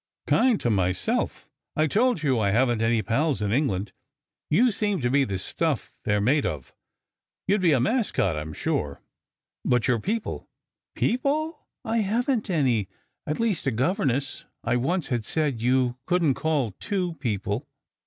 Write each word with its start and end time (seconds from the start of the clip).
"Kind 0.25 0.59
to 0.61 0.71
myself. 0.71 1.47
I 1.75 1.85
told 1.85 2.23
you 2.23 2.39
I 2.39 2.49
hadn 2.49 2.79
t 2.79 2.85
any 2.85 3.03
pals 3.03 3.39
in 3.39 3.49
22 3.49 3.49
SECRET 3.53 3.61
HISTORY 3.61 3.61
England. 3.61 3.91
You 4.65 4.71
seem 4.71 5.01
to 5.01 5.11
be 5.11 5.23
the 5.25 5.37
stuff 5.37 5.95
they 6.05 6.15
re 6.15 6.19
made 6.19 6.43
of. 6.43 6.73
You 7.47 7.59
d 7.59 7.67
be 7.67 7.71
a 7.73 7.79
mascot/ 7.79 8.35
I 8.35 8.41
m 8.41 8.51
sure. 8.51 9.03
But 9.63 9.87
your 9.87 9.99
people" 9.99 10.49
"People? 11.05 11.67
I 11.85 11.97
haven 11.97 12.41
t 12.41 12.51
any. 12.51 12.89
At 13.27 13.39
least, 13.39 13.67
a 13.67 13.71
governess 13.71 14.45
I 14.63 14.75
once 14.75 15.09
had 15.09 15.23
said 15.23 15.61
you 15.61 15.99
couldn 16.07 16.33
t 16.33 16.41
call 16.41 16.71
two, 16.79 17.13
* 17.17 17.19
people. 17.19 17.67